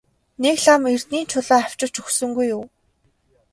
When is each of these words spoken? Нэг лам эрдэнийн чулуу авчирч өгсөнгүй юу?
Нэг 0.43 0.57
лам 0.65 0.81
эрдэнийн 0.93 1.27
чулуу 1.31 1.55
авчирч 1.59 1.95
өгсөнгүй 2.03 2.47
юу? 2.55 2.63